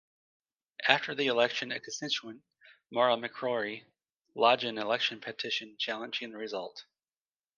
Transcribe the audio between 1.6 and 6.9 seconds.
a constituent, Maura McCrory, lodged an election petition challenging the result.